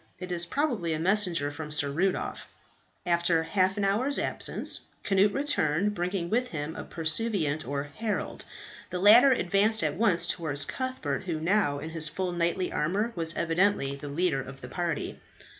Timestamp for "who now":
11.25-11.77